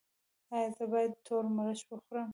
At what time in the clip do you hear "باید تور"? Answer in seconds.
0.91-1.45